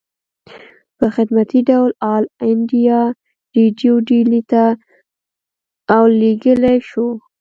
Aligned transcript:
پۀ 0.97 1.05
خدمتي 1.15 1.59
ډول 1.69 1.89
آل 2.13 2.23
انډيا 2.47 3.01
ريډيو 3.55 3.93
ډيلي 4.09 4.41
ته 4.51 4.63
اوليږلی 5.97 6.77
شو 6.89 7.07